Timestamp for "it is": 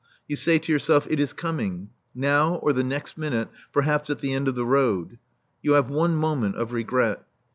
1.11-1.31